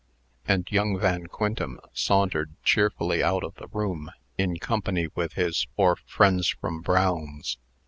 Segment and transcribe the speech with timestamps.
[0.47, 5.95] And young Van Quintem sauntered cheerfully out of the room, in company with his four
[5.95, 7.59] friends from Brown's.